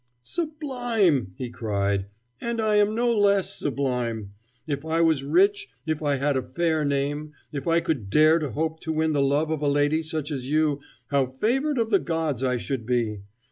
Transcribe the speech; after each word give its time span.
"Sublime!" 0.23 1.33
he 1.37 1.51
cried 1.51 2.07
"and 2.41 2.59
I 2.59 2.77
am 2.77 2.95
no 2.95 3.15
less 3.15 3.55
sublime. 3.55 4.33
If 4.65 4.83
I 4.83 4.99
was 5.01 5.23
rich, 5.23 5.67
if 5.85 6.01
I 6.01 6.15
had 6.15 6.35
a 6.35 6.41
fair 6.41 6.83
name, 6.83 7.33
and 7.53 7.61
if 7.61 7.67
I 7.67 7.81
could 7.81 8.09
dare 8.09 8.39
to 8.39 8.49
hope 8.49 8.79
to 8.79 8.91
win 8.91 9.13
the 9.13 9.21
love 9.21 9.51
of 9.51 9.61
a 9.61 9.67
lady 9.67 10.01
such 10.01 10.31
as 10.31 10.49
you, 10.49 10.81
how 11.11 11.27
favored 11.27 11.77
of 11.77 11.91
the 11.91 11.99
gods 11.99 12.41
I 12.41 12.57
should 12.57 12.87
be! 12.87 13.19